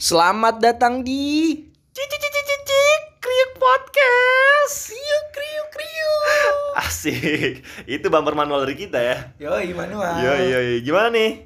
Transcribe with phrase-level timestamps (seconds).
[0.00, 1.52] Selamat datang di
[1.92, 2.84] Cici Cici Cici
[3.20, 4.96] Kriuk Podcast.
[4.96, 6.56] Kriuk kriuk kriuk.
[6.80, 7.60] Asik.
[7.84, 9.36] Itu bumper manual dari kita ya.
[9.36, 10.24] Yoi manual.
[10.24, 10.76] Yo yo yo.
[10.80, 11.44] Gimana nih?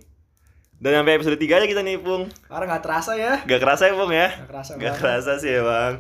[0.79, 2.30] Dan sampai episode 3 aja kita nih, Pung.
[2.46, 3.43] Karena nggak terasa ya.
[3.43, 4.29] Gak kerasa ya, Pung ya?
[4.38, 5.00] Nggak kerasa Gak banget.
[5.02, 5.95] kerasa sih ya, Bang.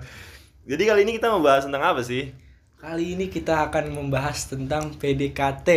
[0.62, 2.30] Jadi kali ini kita mau bahas tentang apa sih?
[2.78, 5.68] Kali ini kita akan membahas tentang PDKT.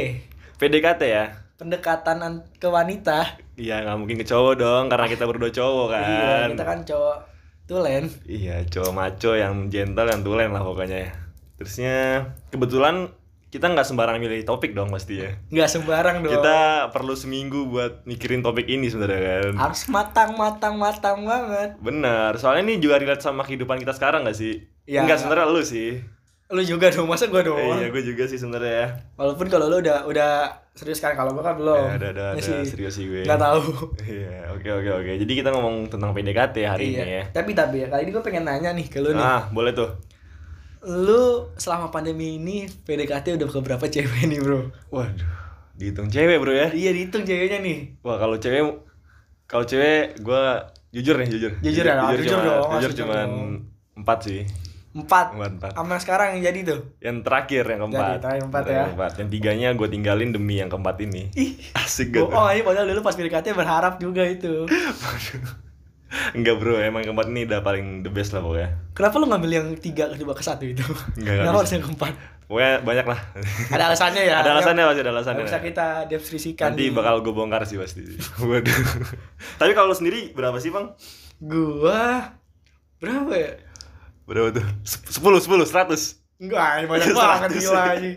[0.62, 1.26] PDKT ya?
[1.58, 3.42] Pendekatan an- ke wanita.
[3.58, 6.06] Iya, nggak mungkin ke cowok dong, karena kita berdua cowok kan.
[6.06, 7.18] Iya, kita kan cowok
[7.66, 8.04] tulen.
[8.24, 11.12] Iya, cowok maco yang gentle, yang tulen lah pokoknya ya.
[11.58, 11.98] Terusnya,
[12.54, 13.10] kebetulan
[13.48, 15.34] kita nggak sembarang milih topik dong pasti ya.
[15.50, 16.36] Nggak sembarang dong.
[16.38, 19.54] Kita perlu seminggu buat mikirin topik ini sebenarnya kan.
[19.58, 21.80] harus matang matang matang banget.
[21.80, 24.68] Bener, soalnya ini juga relate sama kehidupan kita sekarang gak sih?
[24.86, 25.08] Iya.
[25.08, 26.04] Enggak, sebenarnya lu sih.
[26.48, 27.60] Lu juga dong, masa gua doang?
[27.60, 28.88] Eh, iya, gue juga sih sebenarnya ya.
[29.20, 30.32] Walaupun kalau lu udah udah
[30.72, 31.76] serius kan kalau gua kan belum.
[31.76, 32.64] Ya, ada, ada, Ya ada, sih.
[32.64, 33.28] serius sih gue.
[33.28, 33.60] Nggak tahu.
[34.08, 35.12] Iya, oke, oke, oke.
[35.20, 37.04] Jadi kita ngomong tentang PDKT hari iya.
[37.04, 37.24] ini ya.
[37.36, 39.20] Tapi tapi ya kali ini gue pengen nanya nih ke lu nih.
[39.20, 39.92] Ah, boleh tuh.
[40.88, 44.72] Lu selama pandemi ini PDKT udah ke berapa cewek nih bro?
[44.88, 45.28] Waduh,
[45.76, 46.72] dihitung cewek bro ya.
[46.72, 48.00] Iya dihitung ceweknya nih.
[48.08, 48.64] Wah, kalau cewek,
[49.44, 50.44] kalau cewek, gue
[50.96, 51.52] jujur nih, jujur.
[51.60, 53.52] Jujur ya, jujur cuma- dong, Jujur maksudnya cuman dong.
[54.00, 54.42] empat sih.
[54.96, 55.36] Empat.
[55.36, 55.72] Empat, empat.
[55.76, 56.80] Sama sekarang yang jadi tuh.
[57.04, 58.08] Yang terakhir, yang keempat.
[58.08, 58.86] Jadi, terakhir empat Terakhir ya.
[58.88, 59.12] keempat.
[59.20, 61.24] Yang tiganya gue tinggalin demi yang keempat ini.
[61.36, 61.52] Ih.
[61.76, 62.32] Asik tuh?
[62.32, 64.64] Oh, ini padahal dulu pas PDKT berharap juga itu.
[66.38, 68.70] Enggak bro, emang keempat ini udah paling the best lah pokoknya.
[68.96, 70.80] Kenapa lu ngambil yang tiga kedua ke satu itu?
[71.20, 72.14] Nggak, nggak Kenapa harus yang keempat?
[72.48, 73.20] Pokoknya banyak lah.
[73.76, 74.36] Ada alasannya ya.
[74.42, 75.44] ada alasannya pasti ada alasannya.
[75.44, 76.72] bisa kita deskripsikan.
[76.72, 76.96] Nanti nih.
[76.96, 78.08] bakal gue bongkar sih pasti.
[78.40, 78.80] Waduh.
[79.60, 80.96] Tapi kalau lu sendiri berapa sih bang?
[81.44, 82.34] Gua
[83.04, 83.52] berapa ya?
[84.28, 84.66] Berapa tuh?
[84.84, 86.20] Sepuluh, sepuluh, seratus.
[86.36, 88.12] Enggak, banyak banget gila ini.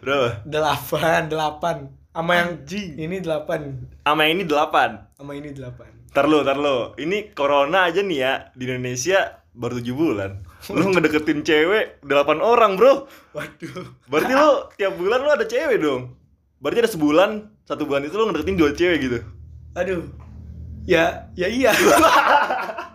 [0.00, 0.28] Berapa?
[0.48, 1.76] Delapan, delapan.
[2.10, 2.90] Sama yang Anjing.
[2.96, 3.60] ini delapan.
[4.02, 5.04] Sama ini delapan.
[5.14, 5.92] Sama ini delapan.
[6.10, 6.96] Ntar lu, ntar lu.
[6.96, 10.40] Ini corona aja nih ya di Indonesia baru tujuh bulan.
[10.76, 13.08] Lu ngedeketin cewek delapan orang bro.
[13.32, 13.96] Waduh.
[14.12, 16.12] Berarti lu tiap bulan lu ada cewek dong.
[16.60, 17.30] Berarti ada sebulan,
[17.64, 19.18] satu bulan itu lu ngedeketin dua cewek gitu.
[19.72, 20.04] Aduh.
[20.84, 21.72] Ya, ya iya.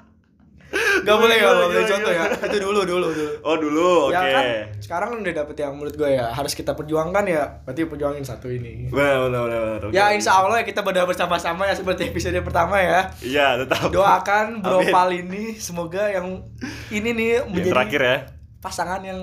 [1.05, 2.23] Gak boleh, gak Gimana, boleh contoh ya.
[2.49, 3.31] Itu dulu, dulu, dulu.
[3.41, 4.13] Oh dulu, oke.
[4.13, 4.43] Ya kan,
[4.77, 7.43] sekarang kan udah dapet yang menurut gue ya harus kita perjuangkan ya.
[7.61, 8.89] Berarti perjuangin satu ini.
[8.89, 9.79] Benar, benar, benar.
[9.93, 10.17] Ya Oke.
[10.17, 13.13] insya Allah ya kita berdoa bersama-sama ya seperti episode pertama ya.
[13.21, 13.87] Iya, tetap.
[13.87, 14.89] Doakan Bro Amin.
[14.89, 16.41] Pal ini semoga yang
[16.89, 18.17] ini nih Yang menjadi terakhir ya.
[18.57, 19.19] pasangan yang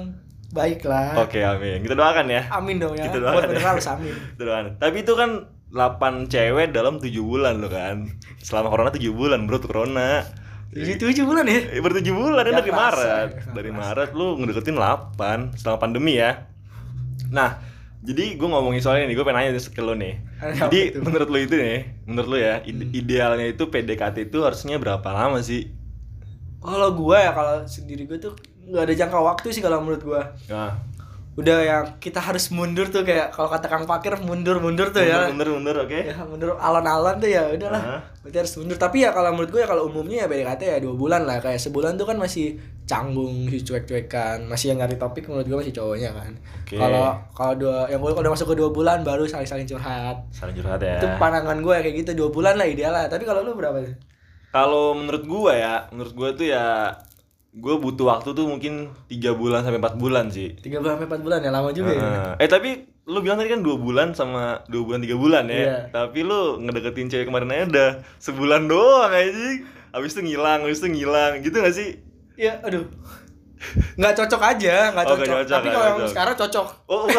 [0.49, 1.19] baik lah.
[1.19, 1.81] Oke, amin.
[1.81, 2.43] Kita doakan ya.
[2.53, 3.09] Amin dong ya.
[3.09, 3.73] Kita Buat doakan pendengar ya.
[3.75, 4.15] harus amin.
[4.37, 4.65] Kita doakan.
[4.79, 5.31] Tapi itu kan
[5.73, 8.05] 8 cewek dalam 7 bulan loh kan.
[8.39, 10.21] Selama corona 7 bulan, Bro, tuh corona.
[10.73, 11.61] Jadi tujuh bulan ya.
[11.77, 13.31] Eh, baru 7 bulan kan Nggak dari kerasa, Maret.
[13.53, 13.71] Dari.
[13.71, 16.49] Maret lu ngedeketin 8 selama pandemi ya.
[17.29, 17.61] Nah,
[18.01, 20.17] jadi gue ngomongin soal ini, gue pengen nanya ke lu nih.
[20.41, 25.05] Jadi menurut lu itu nih, menurut lu ya, ide- idealnya itu PDKT itu harusnya berapa
[25.13, 25.69] lama sih?
[26.63, 30.23] Kalau gua ya kalau sendiri gua tuh nggak ada jangka waktu sih kalau menurut gua.
[30.47, 30.79] Nah,
[31.33, 35.33] Udah yang kita harus mundur tuh kayak kalau kata Kang Fakir mundur-mundur tuh ya.
[35.33, 35.99] mundur, mundur, mundur, oke?
[36.05, 37.81] Ya mundur alon-alon tuh ya udahlah.
[37.81, 38.01] Hah?
[38.21, 38.77] Berarti harus mundur.
[38.77, 41.41] Tapi ya kalau menurut gue ya kalau umumnya ya PDKT ya dua bulan lah.
[41.41, 45.73] Kayak sebulan tuh kan masih canggung, masih cuek-cuekan, masih yang nyari topik menurut gue masih
[45.73, 46.33] cowoknya kan.
[46.69, 50.21] Kalau kalau dua yang kalau udah masuk ke dua bulan baru saling-saling curhat.
[50.37, 51.01] Saling curhat ya.
[51.01, 53.09] Itu pandangan gue kayak gitu dua bulan lah ideal lah.
[53.09, 53.97] Tapi kalau lu berapa sih?
[54.53, 56.93] Kalau menurut gua ya, menurut gua tuh ya
[57.53, 58.73] gua butuh waktu tuh mungkin
[59.07, 60.57] tiga bulan sampai 4 bulan sih.
[60.57, 62.01] Tiga bulan sampai empat bulan ya lama juga ya.
[62.01, 62.33] Heeh.
[62.39, 62.71] Eh tapi
[63.03, 65.57] lu bilang tadi kan dua bulan sama dua bulan tiga bulan ya.
[65.59, 65.77] Iya.
[65.91, 69.33] Tapi lu ngedeketin cewek kemarin aja udah sebulan doang aja.
[69.93, 72.01] Abis itu ngilang, abis itu ngilang, gitu gak sih?
[72.33, 72.89] Iya, aduh.
[73.95, 75.21] Nggak cocok aja, nggak Oh, cocok.
[75.23, 76.67] nggak cocok, Tapi kalau yang sekarang cocok.
[76.89, 77.05] Oh,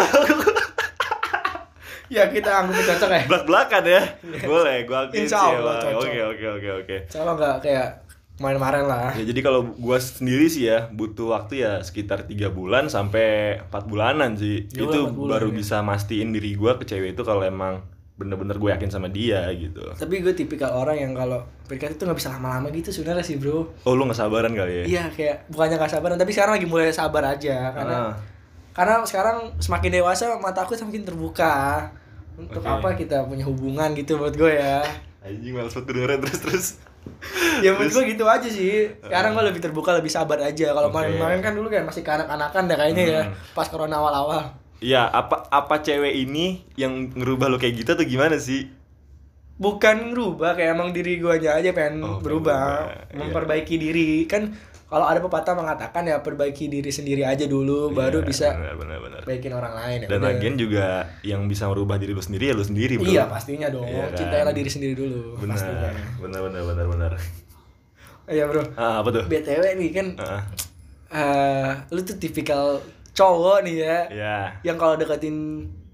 [2.11, 3.21] Ya kita anggap cocok ya.
[3.25, 4.01] belak belakan ya.
[4.45, 6.01] Boleh, gua akuin Insya sih Allah cocok.
[6.03, 6.97] Oke, oke, oke, oke.
[7.09, 7.87] Kalau nggak kayak
[8.33, 9.13] kemarin-kemarin lah.
[9.13, 13.83] Ya, jadi kalau gua sendiri sih ya butuh waktu ya sekitar tiga bulan sampai empat
[13.85, 14.65] bulanan sih.
[14.65, 15.55] Tiga itu bulan, baru ya.
[15.55, 19.81] bisa mastiin diri gua ke cewek itu kalau emang bener-bener gue yakin sama dia gitu.
[19.97, 23.73] Tapi gue tipikal orang yang kalau PDKT itu nggak bisa lama-lama gitu sebenarnya sih bro.
[23.83, 24.83] Oh lu nggak sabaran kali ya?
[24.85, 28.13] Iya kayak bukannya nggak sabaran tapi sekarang lagi mulai sabar aja karena Ah.
[28.69, 31.89] karena sekarang semakin dewasa mata aku semakin terbuka
[32.37, 32.69] untuk Oke.
[32.69, 34.85] apa kita punya hubungan gitu buat gue ya.
[35.25, 36.67] Anjing males banget dengerin terus terus.
[37.59, 38.91] Ya menurut gue gitu aja sih.
[38.99, 40.71] Sekarang gue lebih terbuka lebih sabar aja.
[40.71, 40.93] Kalau Oke.
[40.93, 43.35] kemarin-kemarin kan dulu kayak masih kanak-kanakan deh kayaknya ya Hmm.
[43.51, 44.41] pas corona awal-awal.
[44.77, 48.67] Iya, apa apa cewek ini yang ngerubah lo kayak gitu atau gimana sih?
[49.53, 52.57] bukan ngerubah kayak emang diri gua aja aja pengen Oh, berubah
[52.89, 53.15] berubah, iya.
[53.15, 54.49] memperbaiki diri kan
[54.93, 58.47] kalau ada pepatah mengatakan ya perbaiki diri sendiri aja dulu baru Iya, bisa
[58.77, 59.25] benar.
[59.25, 60.85] baikin orang lain ya Dan lagian juga
[61.21, 63.09] yang bisa merubah diri lu sendiri ya lu sendiri, Bro.
[63.09, 64.17] iya pastinya dong Iya kan?
[64.21, 65.57] cintailah diri sendiri dulu Benar.
[65.57, 65.89] pastinya
[66.21, 67.11] Benar benar benar benar.
[68.23, 68.61] Iya bro.
[68.75, 69.23] Ah, apa tuh?
[69.25, 70.41] BTW nih kan Ah,
[71.09, 72.77] eh lu tuh tipikal
[73.11, 73.97] cowok nih ya.
[74.09, 74.37] ya.
[74.61, 75.37] Yang kalau deketin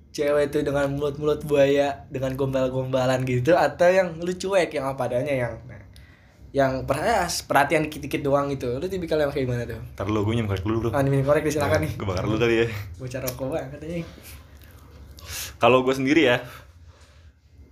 [0.09, 5.33] cewek itu dengan mulut-mulut buaya, dengan gombal-gombalan gitu atau yang lu cuek yang apa adanya
[5.39, 5.78] yang nah,
[6.49, 8.81] yang perhatian perhatian dikit-dikit doang gitu.
[8.81, 9.79] Lu tipikal yang kayak gimana tuh?
[9.93, 10.89] Ntar lu gue korek dulu bro.
[10.97, 11.91] Ah, ini korek silakan nih.
[11.93, 12.67] Gue bakar dulu kali ya.
[12.97, 14.01] Bocah rokok banget ini.
[15.61, 16.37] Kalau gue sendiri ya,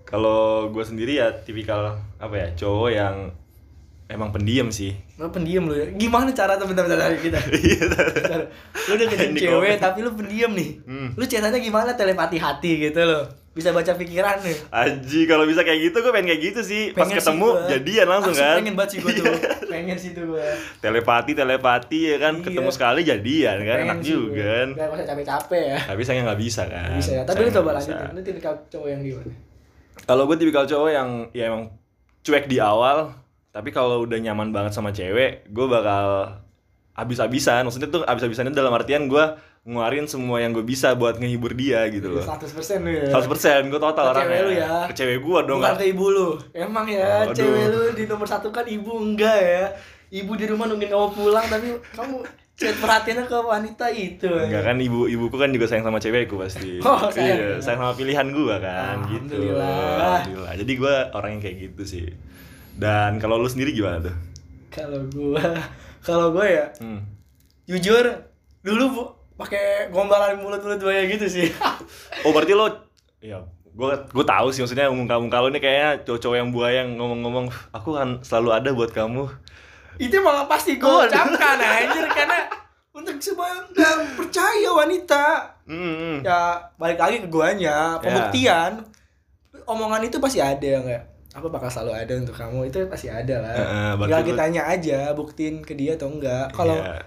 [0.06, 3.16] kalau gue sendiri ya tipikal apa ya cowok yang
[4.08, 4.96] emang pendiam sih.
[5.20, 5.88] Lu pendiam lu ya.
[5.98, 7.40] Gimana cara tuh bentar-bentar dari kita?
[7.58, 7.84] Iya.
[7.90, 8.42] Bentar.
[8.88, 10.70] lu deketin Ini cewek tapi lu pendiam nih.
[10.88, 11.10] Hmm.
[11.18, 13.26] Lu ceritanya gimana telepati hati gitu loh.
[13.58, 14.58] Bisa baca pikiran nih.
[14.70, 16.84] Aji kalau bisa kayak gitu gue pengen kayak gitu sih.
[16.94, 17.66] Pas Pengen sih ketemu gua.
[17.68, 18.56] jadian langsung kan.
[18.62, 19.26] Pengen banget sih gua tuh.
[19.74, 20.46] pengen sih tuh gua.
[20.78, 22.46] Telepati telepati ya kan Iya.
[22.46, 24.68] ketemu sekali jadian kan Pengen enak sih juga kan.
[24.72, 25.78] Gak usah capek-capek ya.
[25.84, 26.90] Tapi saya nggak bisa kan.
[26.94, 27.22] Bisa ya.
[27.26, 28.08] Tapi lu coba lanjutin.
[28.14, 29.34] Lu tipikal cowok yang gimana?
[29.98, 31.74] Kalau gue tipikal cowok yang ya emang
[32.22, 33.10] cuek di awal,
[33.50, 36.38] tapi kalau udah nyaman banget sama cewek, gue bakal
[36.94, 37.66] abis-abisan.
[37.66, 39.26] Maksudnya tuh abis-abisannya dalam artian gue
[39.68, 42.24] ngeluarin semua yang gue bisa buat ngehibur dia gitu loh.
[42.24, 42.48] 100%
[42.80, 43.12] lu ya.
[43.12, 44.24] 100% gue total orangnya.
[44.32, 44.72] cewek lu ya.
[44.88, 45.60] Ke cewek gue dong.
[45.60, 46.30] Bukan ke ibu lu.
[46.52, 47.36] Emang ya, Aduh.
[47.36, 49.66] cewek lu di nomor satu kan ibu enggak ya.
[50.10, 52.24] Ibu di rumah nungguin kamu pulang tapi kamu
[52.56, 54.26] chat perhatiannya ke wanita itu.
[54.26, 54.48] ya.
[54.48, 56.80] Enggak kan ibu ibuku kan juga sayang sama cewekku pasti.
[56.88, 57.36] Oh, sayang.
[57.38, 59.36] Iya, sayang sama pilihan gua kan gitu.
[59.52, 60.56] Alhamdulillah.
[60.56, 62.08] Jadi gua orang yang kayak gitu sih.
[62.72, 64.16] Dan kalau lu sendiri gimana tuh?
[64.70, 65.44] Kalau gua
[66.08, 67.04] kalau gua ya Hmm.
[67.66, 68.24] jujur
[68.64, 69.04] dulu bu
[69.38, 71.48] pakai gombalan mulut-mulut buaya gitu sih.
[72.26, 72.66] Oh, berarti lo
[73.18, 73.38] ya
[73.72, 77.94] gua gua tahu sih maksudnya muka-muka lu nih kayaknya cowok-cowok yang buaya yang ngomong-ngomong aku
[77.94, 79.30] kan selalu ada buat kamu.
[79.98, 82.46] itu malah pasti gue ucapkan anjir karena
[82.92, 85.26] untuk semua yang nggak percaya wanita
[85.66, 86.22] Hmm.
[86.22, 88.86] ya balik lagi ke guanya pembuktian
[89.64, 91.04] omongan itu pasti ada ya nggak
[91.34, 93.54] aku bakal selalu ada untuk kamu itu pasti ada lah
[93.94, 97.04] berarti tinggal kita tanya aja buktiin ke dia atau enggak kalau Iya.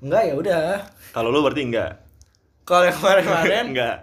[0.00, 0.62] Enggak ya udah
[1.10, 1.92] Kalau lu berarti enggak?
[2.64, 3.96] kalau yang kemarin-kemarin enggak.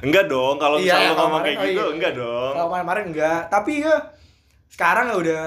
[0.00, 1.92] Enggak dong, kalau Iya, misalnya lu kalau ngomong kayak oh gitu, iya.
[1.92, 2.52] enggak dong.
[2.52, 3.94] kalau kemarin-kemarin enggak tapi ya
[4.66, 5.42] sekarang ya udah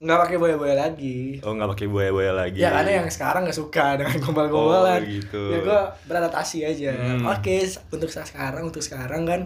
[0.00, 2.56] nggak pakai boya-boya lagi Oh, enggak pakai buaya-buaya lagi.
[2.56, 4.96] Ya karena yang sekarang gak suka dengan gombal-gombalan.
[4.96, 5.42] Oh, gitu.
[5.46, 6.90] Ya gue beradaptasi aja.
[6.96, 7.28] Hmm.
[7.28, 7.60] Oke,
[7.92, 9.40] untuk sekarang untuk sekarang kan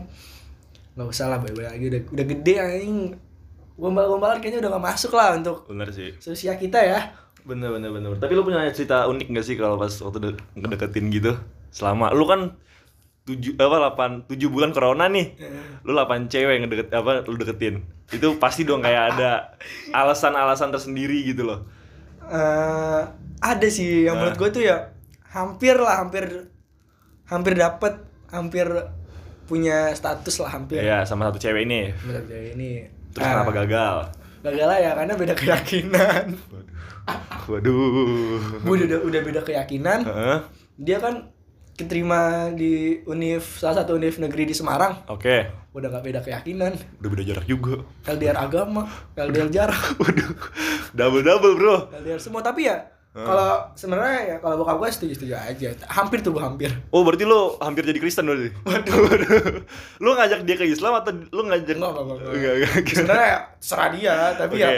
[0.95, 2.99] nggak usah lah boy lagi udah udah gede anjing.
[3.75, 6.15] Gombal-gombalan kayaknya udah gak masuk lah untuk Bener sih.
[6.23, 7.03] usia kita ya.
[7.45, 8.09] Bener bener bener.
[8.17, 11.37] Tapi lu punya cerita unik gak sih kalau pas waktu de- ngedeketin gitu?
[11.69, 12.57] Selama lu kan
[13.25, 15.37] tujuh apa delapan tujuh bulan corona nih,
[15.81, 17.85] lu delapan cewek yang ngedeket apa lu deketin.
[18.09, 19.57] Itu pasti dong kayak ada
[19.93, 21.65] alasan-alasan tersendiri gitu loh.
[22.25, 23.01] Eh,
[23.41, 24.29] ada sih yang Nah.
[24.29, 24.93] menurut gue tuh ya
[25.29, 26.49] hampir lah hampir
[27.29, 27.93] hampir dapet
[28.29, 28.65] hampir
[29.45, 30.81] punya status lah hampir.
[30.81, 31.93] Iya sama satu cewek ini.
[32.05, 32.71] Menurut gue ini.
[33.13, 33.97] Terus Ah, kenapa gagal?
[34.45, 36.37] Gagal lah ya karena beda keyakinan.
[37.45, 38.63] Waduh.
[38.65, 40.05] udah udah udah beda keyakinan.
[40.05, 40.39] Heeh.
[40.75, 41.31] dia kan
[41.75, 45.51] keterima di univ salah satu univ negeri di Semarang Oke.
[45.71, 46.71] udah gak beda keyakinan
[47.03, 47.83] Udah beda jarak juga.
[48.07, 50.35] LDR agama LDR jarak Waduh.
[50.95, 51.77] Double double, Bro.
[51.91, 56.35] LDR semua tapi ya kalau sebenarnya ya kalau bokap gue setuju setuju aja hampir tuh
[56.35, 58.51] hampir Oh, berarti lu hampir jadi Kristen berarti?
[58.67, 59.63] Waduh.
[59.99, 62.35] lu ngajak dia ke Islam atau lu ngajak Enggak, enggak, enggak.
[62.35, 64.65] Enggak, enggak, sebenarnya ya terserah dia tapi Oke.
[64.65, 64.71] ya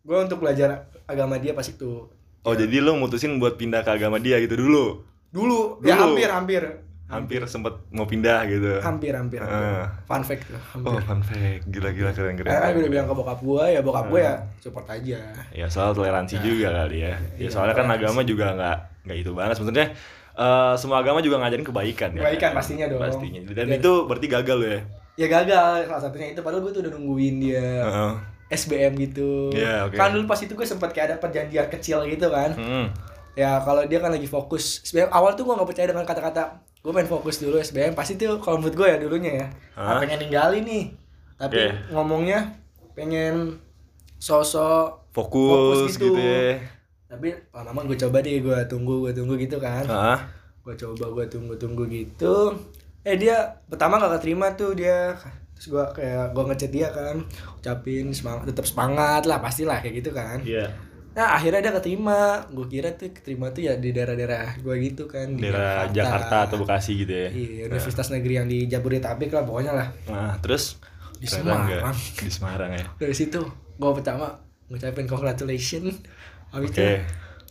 [0.00, 0.68] gue untuk belajar
[1.04, 2.06] agama dia pas itu
[2.40, 5.02] Oh, jadi lu mutusin buat pindah ke agama dia gitu dulu.
[5.28, 6.14] dulu, ya Dulu.
[6.14, 6.62] hampir hampir
[7.08, 8.78] Hampir sempet mau pindah gitu.
[8.78, 9.48] hampir hampir, hampir.
[9.50, 9.88] Ah.
[10.04, 11.64] fun fact tuh hampir Oh, fun fact.
[11.66, 12.46] Gila gila keren keren.
[12.46, 15.18] Karena kan gue udah bilang ke bokap gue ya bokap gue ya support aja
[15.50, 17.08] Ya soal toleransi juga kali ya.
[17.08, 18.04] Ya Iya, soalnya kan toleransi.
[18.04, 19.54] agama juga nggak nggak itu banget.
[19.56, 19.88] Sebenarnya
[20.34, 22.20] eh, semua agama juga ngajarin kebaikan ya.
[22.22, 23.00] Kebaikan pastinya dong.
[23.00, 23.40] Pastinya.
[23.46, 24.80] Dan Dan- itu berarti gagal lo ya.
[25.16, 28.12] ya gagal salah satunya itu padahal gue tuh udah nungguin dia Heeh.
[28.50, 29.92] SBM gitu Iya, oke.
[29.92, 32.86] kan dulu pas itu gue sempat kayak ada perjanjian kecil gitu kan Hmm.
[33.34, 34.78] ya kalau dia kan lagi fokus
[35.10, 38.56] awal tuh gue nggak percaya dengan kata-kata gue pengen fokus dulu SBM pasti tuh kalau
[38.64, 40.84] menurut gue ya dulunya ya ah, pengen ninggalin nih
[41.36, 41.92] tapi Oke.
[41.92, 42.56] ngomongnya
[42.96, 43.60] pengen
[44.16, 46.16] sosok Fokus, gitu.
[46.16, 46.56] ya.
[47.12, 50.18] tapi lama-lama gue coba deh gue tunggu gue tunggu gitu kan Heeh.
[50.64, 52.56] gue coba gue tunggu tunggu gitu
[53.04, 53.36] eh dia
[53.68, 55.12] pertama gak keterima tuh dia
[55.52, 57.20] terus gue kayak gue ngechat dia kan
[57.60, 60.72] ucapin semangat tetap semangat lah pastilah kayak gitu kan Iya.
[61.10, 65.26] Nah akhirnya dia keterima gue kira tuh keterima tuh ya di daerah-daerah gue gitu kan
[65.30, 67.28] di Daerah Jakarta atau Bekasi gitu ya.
[67.28, 70.78] iya universitas negeri yang di Jabodetabek lah pokoknya lah Nah, terus
[71.18, 71.80] Di ternyata enggak.
[71.82, 71.96] Semarang.
[72.22, 72.84] Di Semarang ya.
[72.94, 73.40] dari situ
[73.74, 74.26] gue pertama
[74.66, 75.98] ngucapin congratulations
[76.48, 76.78] habis Oke.
[76.78, 76.86] itu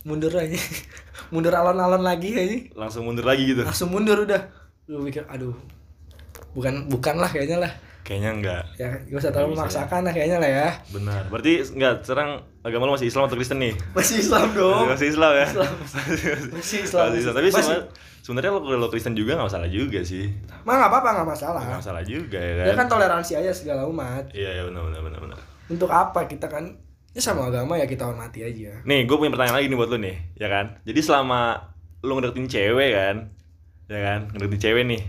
[0.02, 0.56] mundur aja
[1.34, 3.62] mundur alon-alon lagi aja Langsung mundur lagi gitu.
[3.62, 4.48] langsung mundur udah
[4.84, 5.52] gue mikir aduh
[6.50, 7.72] bukan bukan lah kayaknya lah
[8.08, 8.62] Kayaknya enggak.
[8.80, 10.68] Ya, gak usah terlalu memaksakan lah kayaknya lah ya.
[10.88, 11.28] Benar.
[11.28, 13.76] Berarti enggak sekarang agama lu masih Islam atau Kristen nih?
[13.92, 14.88] Masih Islam dong.
[14.88, 15.46] Masih Islam ya?
[15.46, 15.72] Islam.
[16.56, 17.04] Masih Islam.
[17.12, 17.34] Masih Islam.
[17.36, 17.76] Tapi Masih.
[18.24, 20.24] sebenarnya lo kalau lo Kristen juga nggak masalah juga sih.
[20.64, 21.60] Mah nggak apa-apa nggak masalah.
[21.60, 22.76] Nggak masalah juga ya Ya kan?
[22.80, 24.32] kan toleransi aja segala umat.
[24.32, 25.38] Iya ya benar benar benar benar.
[25.68, 26.64] Untuk apa kita kan
[27.12, 28.72] ya sama agama ya kita hormati aja.
[28.88, 30.80] Nih, gue punya pertanyaan lagi nih buat lu nih, ya kan?
[30.84, 31.60] Jadi selama
[32.00, 33.16] lu ngedeketin cewek kan,
[33.84, 34.20] ya kan?
[34.32, 35.00] Ngedeketin cewek nih,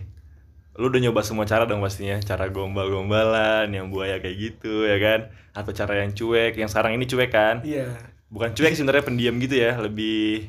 [0.75, 5.19] lu udah nyoba semua cara dong pastinya, cara gombal-gombalan, yang buaya kayak gitu, ya kan?
[5.51, 7.63] Atau cara yang cuek, yang sekarang ini cuek kan?
[7.63, 7.89] Iya.
[8.29, 10.47] Bukan cuek sebenarnya pendiam gitu ya, lebih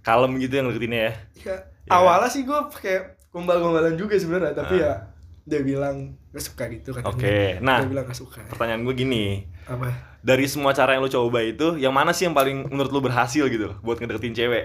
[0.00, 1.12] kalem gitu yang ngedeketinnya ya.
[1.42, 1.90] Ya, Ya.
[1.90, 2.96] awalnya sih gue pakai
[3.28, 5.10] gombal-gombalan juga sebenarnya, tapi ya
[5.44, 6.96] dia bilang gak suka gitu.
[6.96, 7.10] Ah.
[7.10, 7.80] Oke, nah.
[7.82, 8.40] dia bilang gak suka.
[8.46, 10.16] Pertanyaan gue gini, Apa?
[10.20, 13.44] dari semua cara yang lu coba itu, yang mana sih yang paling menurut lu berhasil
[13.44, 14.64] gitu buat ngedeketin cewek?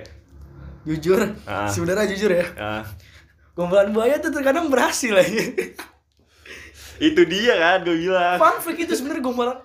[0.85, 1.67] Jujur, Ah.
[1.67, 2.71] sebenarnya jujur ya, Ya,
[3.59, 5.43] gombalan buaya tuh terkadang berhasil aja.
[6.99, 8.39] itu dia kan, gue bilang.
[8.39, 9.57] Fun fact itu sebenarnya gombalan,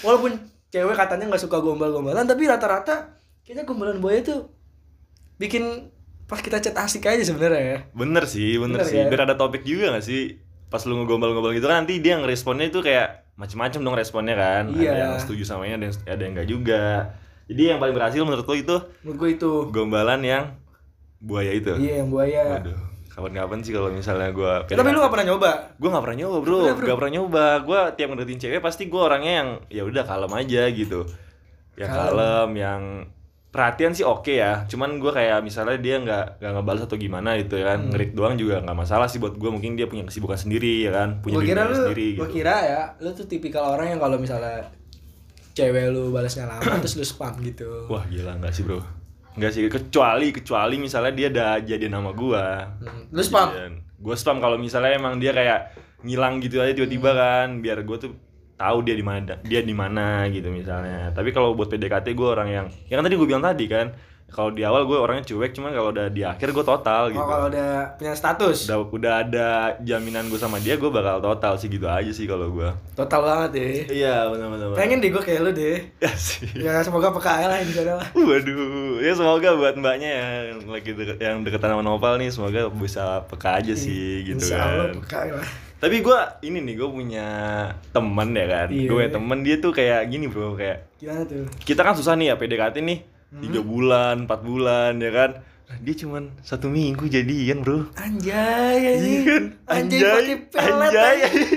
[0.00, 0.36] walaupun
[0.68, 4.52] cewek katanya nggak suka gombal-gombalan, tapi rata-rata kayaknya gombalan buaya tuh
[5.36, 5.88] bikin
[6.28, 7.78] pas kita chat asik aja sebenarnya ya.
[7.92, 9.00] Bener sih, bener, Bener sih.
[9.00, 9.08] ya?
[9.08, 10.36] Biar ada topik juga gak sih?
[10.68, 14.68] Pas lu ngegombal-gombal gitu kan nanti dia ngeresponnya itu kayak macem-macem dong responnya kan.
[14.76, 14.92] Iya.
[14.92, 16.82] Ada yang setuju sama ini, ada yang, ada yang enggak juga.
[17.48, 19.52] Jadi yang paling berhasil menurut lu itu Menurut gue itu.
[19.72, 20.44] gombalan yang
[21.16, 21.72] buaya itu.
[21.80, 22.60] Iya yang buaya.
[22.60, 22.76] Waduh,
[23.18, 25.50] kapan-kapan sih kalau misalnya gua Tapi lu gak pernah nyoba?
[25.74, 26.86] Gue gak pernah nyoba bro, Pernah, bro?
[26.86, 30.62] gak pernah nyoba Gue tiap ngedeketin cewek pasti gue orangnya yang ya udah kalem aja
[30.68, 31.00] gitu
[31.74, 32.06] Yang Kalem.
[32.08, 32.82] kalem, yang
[33.48, 37.54] perhatian sih oke ya Cuman gue kayak misalnya dia nggak nggak ngebalas atau gimana gitu
[37.54, 37.90] ya kan Hmm.
[37.90, 41.18] Ngerit doang juga nggak masalah sih buat gue Mungkin dia punya kesibukan sendiri ya kan
[41.18, 44.16] Punya Gue kira lu, sendiri gue gitu kira ya, lu tuh tipikal orang yang kalau
[44.16, 44.62] misalnya
[45.50, 47.86] cewek lu balasnya lama terus lu spam gitu.
[47.86, 48.78] Wah gila nggak sih bro
[49.38, 52.44] Nggak sih, kecuali kecuali misalnya dia udah jadi nama gue
[52.82, 53.48] Hmm, Lu spam?
[53.96, 55.60] Gue spam kalau misalnya emang dia kayak
[56.02, 57.18] ngilang gitu aja tiba-tiba Hmm.
[57.18, 58.12] kan, biar gue tuh
[58.58, 61.14] tahu dia di mana dia di mana gitu misalnya.
[61.14, 63.94] Tapi kalau buat PDKT gue orang yang yang tadi gue bilang tadi kan,
[64.28, 67.18] kalau di awal gue orangnya cuek, cuman kalau udah di akhir gue total gitu.
[67.18, 68.68] Oh, kalau udah punya status.
[68.68, 69.48] Udah udah ada
[69.80, 72.68] jaminan gue sama dia, gue bakal total sih gitu aja sih kalau gue.
[72.92, 74.04] Total banget deh.
[74.04, 74.76] Iya benar-benar.
[74.76, 75.80] Pengen deh gue kayak lu deh.
[75.98, 76.44] Ya sih.
[76.54, 78.08] Ya semoga PKL lah sana lah.
[78.12, 80.10] Waduh, ya semoga buat mbaknya
[80.52, 84.60] yang lagi deket, yang deketan sama Noval nih semoga bisa peka aja sih gitu Insya
[84.60, 85.02] Allah kan.
[85.02, 85.50] PKL lah.
[85.78, 87.26] Tapi gua ini nih gue punya
[87.94, 88.68] temen ya kan.
[88.68, 88.88] Iya.
[88.92, 91.46] Gue temen dia tuh kayak gini bro kayak Gimana tuh?
[91.62, 93.40] kita kan susah nih ya PDKT nih Hmm.
[93.40, 95.30] tiga bulan, empat bulan ya kan.
[95.68, 97.84] Nah, dia cuman satu minggu jadian bro.
[97.94, 99.22] Anjay Iya anjing.
[99.22, 99.44] kan?
[99.68, 101.16] Anjay Anjay, pelet anjay.
[101.20, 101.48] anjing.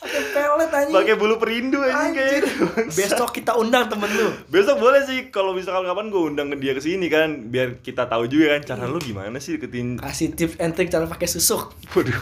[0.00, 0.94] Pakai pelet anjing.
[0.94, 2.42] Pakai bulu perindu anjing Anjir.
[2.42, 2.88] kayak.
[2.90, 4.32] Besok kita undang temen lu.
[4.46, 8.24] Besok boleh sih kalau misalkan kapan gue undang dia ke sini kan biar kita tahu
[8.24, 11.76] juga kan cara lu gimana sih deketin Kasih tips and trick cara pakai susuk.
[11.92, 12.16] Waduh.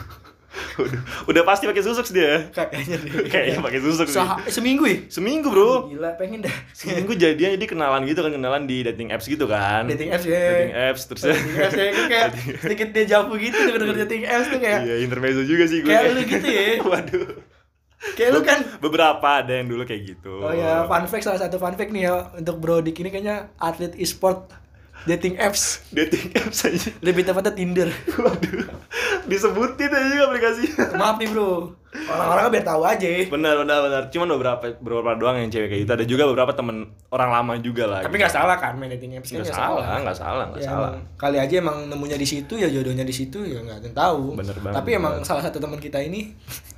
[0.52, 1.02] Waduh.
[1.28, 2.49] Udah pasti pakai susuk sih dia.
[2.52, 3.12] Kayaknya deh.
[3.28, 4.99] Kayaknya pakai susuk eh, seminggu ya?
[5.09, 5.88] Seminggu, Bro.
[5.88, 6.54] Gila, pengen dah.
[6.76, 9.88] Seminggu jadian jadi kenalan gitu kan, kenalan di dating apps gitu kan.
[9.88, 10.40] Dating apps ya.
[10.40, 12.28] Dating apps terus Dating apps ya, kayak
[12.61, 15.90] sedikit dia jauh gitu denger-denger dating apps tuh kayak Iya, intermezzo juga sih gue.
[15.92, 16.64] Kayak lu gitu ya.
[16.92, 17.26] Waduh.
[18.18, 20.42] kayak lu kan Beberapa ada yang dulu kayak gitu.
[20.42, 23.94] Oh ya, fun fact salah satu fun fact nih ya untuk Brodik ini kayaknya atlet
[23.94, 24.50] e-sport
[25.04, 25.82] dating apps.
[25.88, 26.90] Dating apps aja.
[26.99, 27.88] Lebih tepatnya Tinder.
[28.12, 28.66] Waduh.
[29.23, 30.64] Disebutin aja aplikasi.
[30.94, 31.78] Maaf nih, Bro.
[31.92, 33.09] Orang-orang kan biar tahu aja.
[33.28, 34.02] benar, benar, benar.
[34.09, 35.92] Cuman beberapa beberapa doang yang cewek kayak gitu.
[35.92, 36.76] Ada juga beberapa temen
[37.09, 38.00] orang lama juga lah.
[38.00, 40.90] Tapi nggak salah kan main dating apps kan Nggak salah, nggak salah, nggak Ya, salah.
[41.14, 44.35] kali aja emang nemunya di situ ya jodohnya di situ ya nggak tahu.
[44.35, 45.28] Bener banget, Tapi emang bener.
[45.28, 46.32] salah satu teman kita ini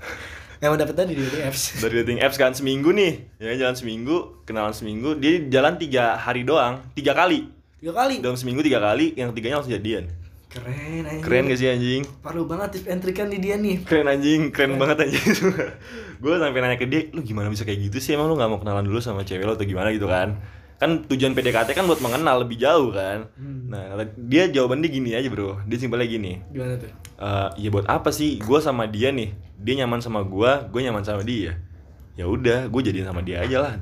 [0.63, 1.63] yang mendapatkan di dating apps.
[1.79, 6.41] dari dating apps kan seminggu nih ya jalan seminggu kenalan seminggu dia jalan tiga hari
[6.41, 7.53] doang tiga kali
[7.85, 8.25] Tiga kali.
[8.25, 10.09] dalam seminggu tiga kali yang tiganya langsung jadian.
[10.49, 11.21] Keren anjing.
[11.21, 12.03] keren gak sih anjing?
[12.25, 13.85] Parah banget tips and trick kan di dia nih.
[13.85, 14.49] keren anjing.
[14.49, 15.29] Keren banget anjing.
[16.25, 18.17] Gue sampai nanya ke dia lu gimana bisa kayak gitu sih?
[18.17, 19.93] Emang lu nggak mau kenalan dulu sama cewek lo atau gimana?
[19.93, 20.41] Gitu kan.
[20.81, 23.29] Kan tujuan PDKT kan buat mengenal lebih jauh kan.
[23.37, 23.69] Hmm.
[23.69, 25.61] nah dia jawaban dia gini aja bro.
[25.69, 26.41] Dia simpelnya gini.
[26.57, 26.89] Gimana tuh?
[27.21, 28.41] Eh, ya buat apa sih?
[28.41, 29.37] Gue sama dia nih.
[29.61, 31.61] Dia nyaman sama gue gue nyaman sama dia.
[32.17, 33.77] Ya udah gue jadiin sama dia aja lah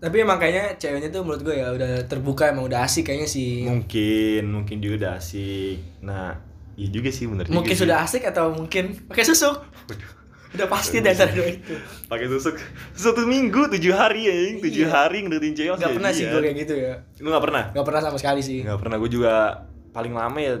[0.00, 3.62] Tapi emang kayaknya ceweknya tuh menurut gue ya udah terbuka emang udah asik kayaknya sih.
[3.62, 6.40] mungkin mungkin juga udah asik nah
[6.72, 7.82] iya juga sih bener Mungkin juga sih.
[7.82, 9.60] sudah asik atau mungkin pakai susuk.
[10.50, 11.76] Udah pasti di antara dua itu.
[12.06, 12.56] pakai tusuk
[12.90, 14.90] satu minggu tujuh hari ya tujuh Iya.
[14.90, 16.94] hari ngedeketin cewek Gak pernah sih gue kayak gitu ya.
[17.20, 18.64] lu nggak pernah Gak pernah sama sekali sih.
[18.64, 19.34] nggak pernah gue juga
[19.90, 20.54] paling lama ya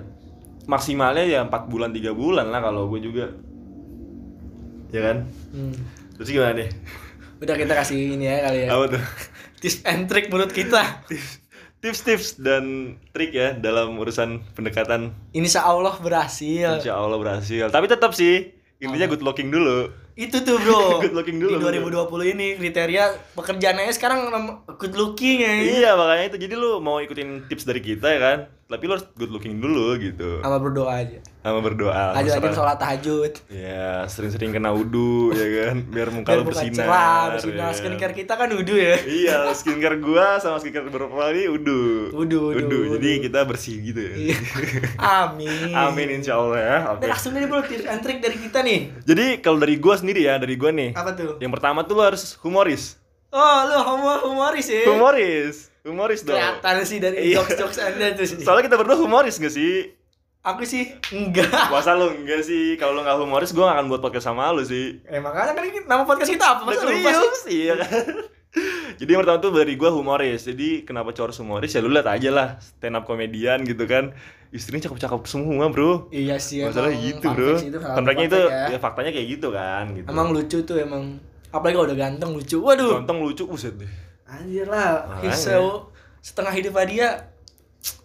[0.62, 3.32] maksimalnya ya empat bulan tiga bulan lah kalau gue juga
[4.90, 5.16] ya kan
[5.50, 5.74] Hmm.
[6.14, 6.70] terus gimana nih
[7.40, 8.68] Udah kita kasih ini ya kali ya.
[8.68, 9.02] apa tuh
[9.60, 11.04] Tips and trick menurut kita.
[11.80, 15.16] tips-tips dan trik ya dalam urusan pendekatan.
[15.32, 16.80] Insya Allah berhasil.
[16.80, 17.72] Insya Allah berhasil.
[17.72, 19.88] Tapi tetap sih intinya good looking dulu.
[20.12, 20.80] Itu tuh bro.
[21.04, 24.20] Good looking dulu, di 2020 ini kriteria pekerjaannya sekarang
[24.76, 25.52] good looking ya.
[25.56, 26.36] Iya makanya itu.
[26.44, 28.38] Jadi lu mau ikutin tips dari kita ya kan
[28.70, 30.38] Tapi lu harus good looking dulu gitu.
[30.38, 31.18] Sama berdoa aja.
[31.42, 32.78] Sama berdoa aja aja sholat.
[32.78, 33.32] tahajud.
[33.50, 35.76] Ya sering-sering kena wudhu ya kan?
[35.90, 37.50] Biar muka biar bukan bersinar cerah bersinar.
[37.50, 37.74] ya kan?
[37.74, 38.94] skincare kita kan udu ya.
[39.02, 43.24] Iya skincare gua sama skincare beberapa kali wudhu Wudhu, wudhu, Wudhu, jadi wudhu.
[43.26, 44.14] kita bersih gitu ya.
[44.14, 44.38] Iya.
[45.02, 45.74] amin.
[45.74, 46.76] Amin insya Allah ya.
[46.94, 47.02] Oke.
[47.02, 48.78] Nah, langsung nih bro tips and trick dari kita nih.
[49.02, 50.94] Jadi kalau dari gua sendiri ya, dari gua nih.
[50.94, 51.42] Apa tuh?
[51.42, 53.02] Yang pertama tuh lu harus humoris.
[53.34, 54.86] Oh lu humor humoris ya?
[54.86, 57.40] Humoris Humoris dong kelihatan sih dari Iya.
[57.40, 59.96] jokes jokes anda tuh sih Soalnya kita berdua humoris gak sih?
[60.40, 62.72] aku sih enggak Masa lu enggak sih?
[62.74, 65.64] Kalau lu gak humoris, gua gak akan buat podcast sama lu sih eh makanya kan
[65.64, 67.10] ini nama podcast kita apa masa lupa
[67.44, 67.68] sih?
[67.68, 68.04] Iya kan?
[68.98, 71.70] Jadi yang pertama tuh dari gua humoris Jadi kenapa cowok humoris?
[71.70, 74.12] Ya lu lihat aja lah Stand up komedian gitu kan
[74.50, 77.54] Istrinya cakep-cakep semua bro iya sih Masalah gitu bro
[77.94, 78.78] Kontraknya itu fact ya.
[78.82, 80.08] faktanya kayak gitu kan gitu.
[80.08, 81.16] emang lucu tuh emang
[81.48, 86.78] apalagi kalau udah ganteng lucu waduh Ganteng lucu buset deh anjir lah so, setengah hidup
[86.86, 87.26] dia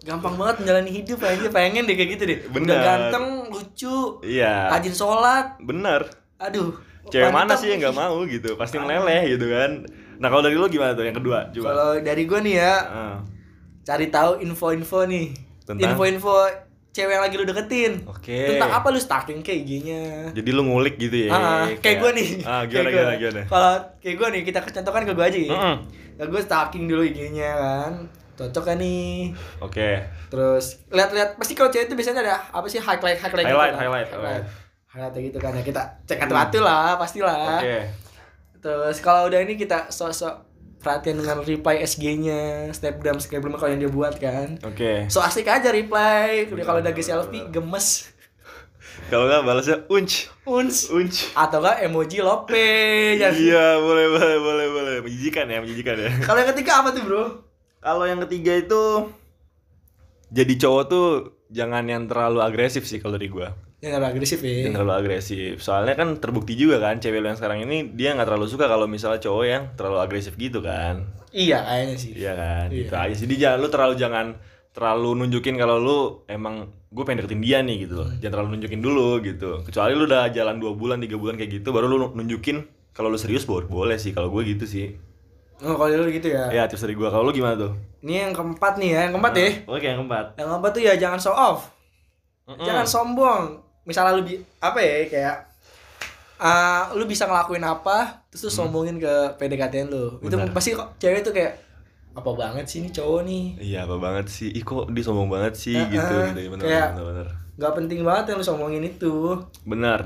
[0.02, 2.38] gampang banget menjalani hidup aja pengen deh kayak gitu deh.
[2.46, 2.80] Udah Benar.
[2.80, 4.72] ganteng lucu Iya.
[4.72, 5.60] rajin sholat.
[5.60, 6.08] Bener.
[6.40, 6.72] Aduh
[7.06, 7.86] Cewek mana sih yang nih.
[7.86, 8.56] gak mau gitu?
[8.56, 9.86] Pasti meleleh gitu kan.
[10.16, 11.04] Nah kalau dari lu gimana tuh?
[11.04, 11.38] Yang kedua?
[11.52, 11.64] Coba.
[11.64, 13.16] Kalau dari gue nih ya Ah,
[13.84, 15.26] cari tahu info-info nih.
[15.62, 15.92] Tentang?
[15.92, 16.34] info-info
[16.96, 17.92] cewek yang lagi lu deketin.
[18.02, 18.48] Oke.
[18.48, 22.28] tentang apa lu stalking kayak IG-nya Jadi lu ngulik gitu ya Ah, kayak gue nih.
[22.40, 22.96] Ah Kayak gimana gua.
[22.96, 23.42] gimana gimana?
[23.44, 25.52] Kalau kayak gue nih kita contohkan ke gue aja ya.
[25.52, 25.76] Mm-mm.
[26.16, 27.92] ya gue stalking dulu IG-nya kan.
[28.34, 29.32] Cocok kan nih?
[29.58, 30.00] Oke.
[30.26, 33.76] Terus lihat-lihat pasti kalau cewek itu biasanya ada apa sih highlight highlight Highlight, gitu kan.
[33.78, 34.08] highlight, highlight.
[34.10, 34.44] highlight.
[34.86, 37.60] highlight gitu kan ya kita cek atu-atu lah pastilah.
[37.60, 37.76] Oke.
[38.58, 40.45] Terus kalau udah ini kita sok-sok
[40.86, 44.62] perhatian dengan reply SG-nya snapgram snapgram kalau yang dia buat kan.
[44.62, 45.10] Oke.
[45.10, 46.46] So asik aja reply.
[46.46, 48.14] Udah kalau udah selfie gemes.
[49.10, 50.30] Kalau nggak balasnya unch.
[50.46, 51.34] Uns Unch.
[51.34, 52.54] Atau enggak emoji lope
[53.18, 53.34] ya.
[53.34, 54.96] Iya boleh boleh boleh boleh.
[55.02, 56.10] Menjijikan ya menjijikan ya.
[56.22, 57.24] Kalau yang ketiga apa tuh bro?
[57.82, 59.10] Kalau yang ketiga itu
[60.30, 61.06] Jadi cowok tuh
[61.50, 65.54] Jangan yang terlalu agresif sih kalau dari gua yang nggak agresif ya Jangan terlalu agresif
[65.60, 68.88] Soalnya kan terbukti juga kan Cewek lu yang sekarang ini Dia nggak terlalu suka kalau
[68.88, 72.78] misalnya cowok yang terlalu agresif gitu kan iya kayaknya sih Iya kan, Iya.
[72.80, 73.14] gitu aja.
[73.20, 74.26] Jadi jangan lu terlalu jangan
[74.72, 76.54] terlalu nunjukin kalau lu emang
[76.88, 78.08] gue pengen deketin dia nih gitu loh.
[78.16, 79.50] Jangan terlalu nunjukin dulu gitu.
[79.60, 83.20] Kecuali lu udah jalan dua bulan, tiga bulan kayak gitu, baru lu nunjukin kalau lu
[83.20, 84.16] serius boleh, boleh sih.
[84.16, 84.96] Kalau gue gitu sih.
[85.60, 87.04] oh kalau lu gitu ya Ya tips dari gue.
[87.04, 87.72] Kalau lu gimana tuh?
[88.00, 90.26] ini yang keempat nih ya yang keempat ya Oke yang keempat.
[90.38, 91.68] yang keempat tuh ya jangan show off
[92.46, 92.62] Mm-mm.
[92.62, 93.42] jangan sombong
[93.86, 95.36] misalnya lu bi- apa ya kayak
[96.36, 100.52] ah, lu bisa ngelakuin apa terus lu sombongin ke PDKT lu itu Benar.
[100.52, 101.62] pasti kok cewek tuh kayak
[102.12, 104.48] apa banget sih ini cowok nih Iya apa banget sih?
[104.48, 106.16] Ih kok dia sombong banget sih Heeh, gitu.
[106.34, 106.48] gitu.
[106.50, 107.26] Bener, kayak- bener, bener.
[107.56, 109.14] nggak penting banget yang lu sombongin itu
[109.62, 110.00] Bener.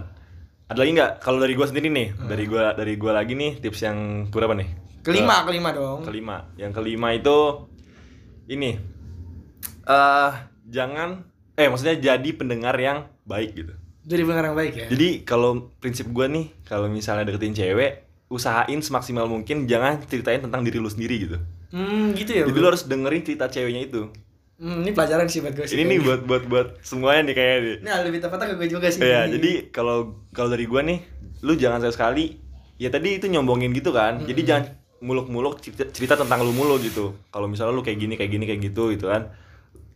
[0.66, 1.12] Ada lagi nggak?
[1.18, 4.68] Kalau dari gue sendiri nih, dari gue dari gua lagi nih tips yang berapa nih?
[5.00, 7.64] kelima kelima dong kelima yang kelima itu
[8.46, 8.76] ini
[9.82, 10.32] eh
[10.66, 15.70] jangan eh maksudnya jadi pendengar yang baik gitu jadi pendengar yang baik ya jadi kalau
[15.78, 20.90] prinsip gua nih kalau misalnya deketin cewek usahain semaksimal mungkin jangan ceritain tentang diri lu
[20.90, 21.38] sendiri gitu
[21.70, 22.62] hmm gitu ya jadi bro?
[22.62, 24.10] lu harus dengerin cerita ceweknya itu
[24.60, 27.58] Hmm, ini pelajaran sih buat gue sih ini nih buat buat buat semuanya nih kayaknya
[27.64, 29.00] nih Nah, lebih tepatnya ke gue juga sih.
[29.00, 31.00] Iya, jadi kalau kalau dari gua nih,
[31.40, 32.24] lu jangan sekali sekali
[32.76, 34.20] ya tadi itu nyombongin gitu kan.
[34.20, 34.64] Jadi jangan
[35.00, 37.16] muluk-muluk cerita, cerita tentang lu mulu gitu.
[37.32, 39.32] Kalau misalnya lu kayak gini kayak gini kayak gitu gitu kan.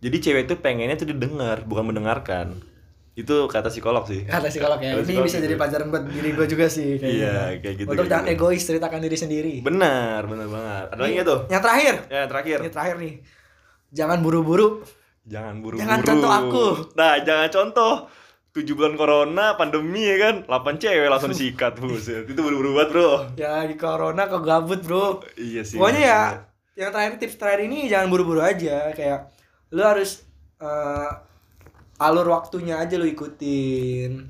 [0.00, 2.56] Jadi cewek itu pengennya tuh didengar, bukan mendengarkan.
[3.14, 4.26] Itu kata psikolog sih.
[4.26, 4.90] kata psikolog ya.
[4.92, 5.46] Kata Ini psikolog bisa gitu.
[5.46, 7.14] jadi pelajaran buat diri gue juga sih kayaknya.
[7.14, 8.34] Iya, kayak gitu, Untuk kayak jangan gitu.
[8.34, 9.54] egois, ceritakan diri sendiri.
[9.62, 10.86] Benar, benar banget.
[10.90, 11.38] Ada lagi tuh?
[11.46, 11.94] Yang terakhir.
[12.10, 12.56] Ya, yang terakhir.
[12.58, 13.14] Ini terakhir nih.
[13.94, 14.68] Jangan buru-buru.
[15.24, 15.80] Jangan buru-buru.
[15.80, 16.66] Jangan contoh aku.
[16.98, 17.94] Nah, jangan contoh.
[18.54, 20.34] 7 bulan corona, pandemi ya kan.
[20.46, 22.26] 8 cewek langsung disikat, buset.
[22.26, 23.10] Itu buru-buru banget, Bro.
[23.34, 25.22] Ya di corona kok gabut, Bro.
[25.34, 25.74] Iya sih.
[25.74, 26.20] Pokoknya ya
[26.74, 29.30] yang terakhir tips terakhir ini jangan buru-buru aja kayak
[29.70, 30.26] lu harus
[30.58, 31.10] eh,
[32.04, 34.28] alur waktunya aja lu ikutin.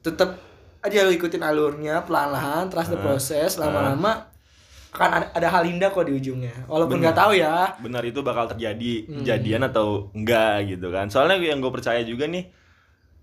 [0.00, 0.36] Tetap
[0.80, 3.02] aja lu ikutin alurnya pelan-pelan, trust the Ah.
[3.02, 3.64] process, Ah.
[3.64, 4.28] lama-lama
[4.90, 6.54] akan ada, ada hal indah kok di ujungnya.
[6.66, 7.74] Walaupun nggak tahu ya.
[7.76, 9.16] benar itu bakal terjadi Hmm.
[9.18, 12.46] kejadian atau enggak gitu kan soalnya yang gue percaya juga nih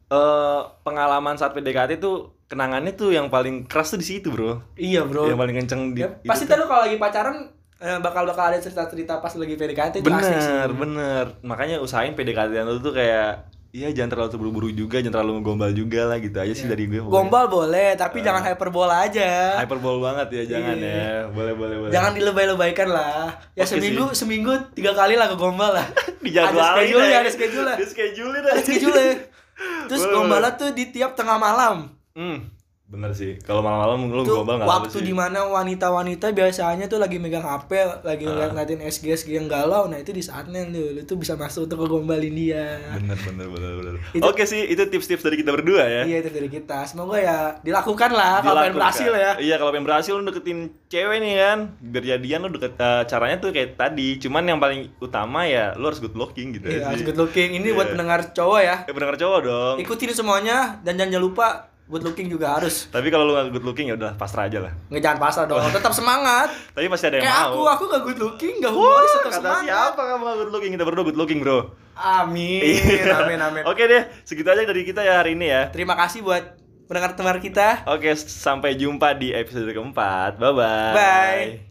[0.10, 5.08] eh pengalaman saat PDKT tuh kenangannya tuh yang paling keras tuh di situ bro Iya,
[5.08, 5.24] Bro.
[5.26, 6.60] yang paling kenceng di Ya, pasti tuh.
[6.62, 7.48] kalau lagi pacaran
[7.82, 10.54] eh, bakal bakal ada cerita-cerita pas lagi PDKT itu asik sih.
[10.54, 15.48] bener bener makanya usahain PDKT lu tuh kayak Iya jangan terlalu terburu-buru juga, jangan terlalu
[15.48, 17.00] gombal juga lah gitu aja sih dari gue.
[17.00, 17.16] pokoknya.
[17.16, 19.64] Gombal boleh, tapi jangan hyperbola aja.
[19.64, 20.92] Hyperbol banget ya, jangan Iya.
[20.92, 21.12] ya.
[21.32, 21.92] Boleh boleh boleh.
[21.96, 23.32] Jangan dilebay-lebaykan lah.
[23.56, 25.88] Ya seminggu seminggu tiga kali lah ke gombal lah.
[26.20, 27.76] Ada schedule ya, ada schedule lah.
[27.80, 29.04] Di schedule Ada schedule.
[29.90, 31.96] Terus Boleh, gombalnya tuh di tiap tengah malam.
[32.12, 32.52] Hmm.
[32.92, 33.40] Bener sih.
[33.40, 35.08] Kalau malam-malam lu nggak apa waktu sih.
[35.08, 37.72] di mana wanita-wanita biasanya tuh lagi megang HP
[38.04, 38.36] lagi Ah.
[38.46, 41.80] ngeliat-ngeliatin SG SG yang galau nah itu di saatnya lu lu tuh bisa masuk untuk
[41.80, 43.94] ngegombalin dia Bener bener bener bener.
[44.12, 46.04] Itu- Oke sih, itu tips-tips dari kita berdua ya.
[46.04, 49.88] iya itu dari kita semoga ya dilakukan lah kalau pengen berhasil ya Iya, kalau pengen
[49.88, 51.60] berhasil lu deketin cewek nih kan.
[51.80, 54.20] Biar jadian lu deket eh, caranya tuh kayak tadi.
[54.20, 57.56] Cuman yang paling utama ya lu harus good looking gitu Iya, ya harus good looking.
[57.56, 57.74] Ini Iya.
[57.74, 58.76] buat pendengar cowok ya.
[58.84, 59.76] Eh pendengar cowok dong.
[59.80, 62.88] Ikutin semuanya dan jangan lupa good looking juga harus.
[62.88, 64.72] Tapi kalau lu gak good looking ya udah pasrah aja lah.
[64.88, 65.60] Nggak jangan pasrah dong.
[65.76, 66.48] Tetap semangat.
[66.72, 67.52] Tapi pasti ada yang Kayak mau.
[67.52, 69.64] aku, aku gak good looking, gak humoris, tetap Kata semangat.
[69.68, 70.72] siapa kamu gak good looking?
[70.72, 71.60] Kita berdua good looking, Bro.
[71.94, 72.62] Amin.
[72.64, 73.14] Iya.
[73.22, 73.64] Amin, amin.
[73.70, 75.68] Oke deh, segitu aja dari kita ya hari ini ya.
[75.70, 76.56] Terima kasih buat
[76.88, 77.68] pendengar-pendengar kita.
[77.88, 80.40] Oke, sampai jumpa di episode keempat.
[80.40, 80.96] Bye-bye.
[80.96, 81.68] Bye.